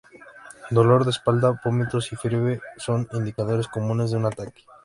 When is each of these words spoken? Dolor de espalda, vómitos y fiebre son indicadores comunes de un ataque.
Dolor 0.71 1.03
de 1.05 1.11
espalda, 1.11 1.61
vómitos 1.63 2.11
y 2.11 2.15
fiebre 2.15 2.59
son 2.77 3.07
indicadores 3.13 3.67
comunes 3.67 4.09
de 4.09 4.17
un 4.17 4.25
ataque. 4.25 4.63